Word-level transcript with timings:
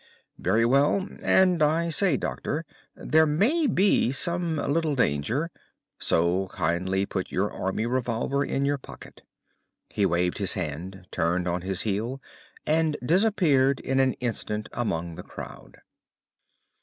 "Very 0.39 0.65
well. 0.65 1.07
And, 1.21 1.61
I 1.61 1.91
say, 1.91 2.17
Doctor, 2.17 2.65
there 2.95 3.27
may 3.27 3.67
be 3.67 4.11
some 4.11 4.55
little 4.55 4.95
danger, 4.95 5.51
so 5.99 6.47
kindly 6.47 7.05
put 7.05 7.31
your 7.31 7.51
army 7.53 7.85
revolver 7.85 8.43
in 8.43 8.65
your 8.65 8.79
pocket." 8.79 9.21
He 9.91 10.07
waved 10.07 10.39
his 10.39 10.55
hand, 10.55 11.05
turned 11.11 11.47
on 11.47 11.61
his 11.61 11.81
heel, 11.83 12.19
and 12.65 12.97
disappeared 13.05 13.79
in 13.79 13.99
an 13.99 14.13
instant 14.13 14.69
among 14.73 15.13
the 15.17 15.21
crowd. 15.23 15.77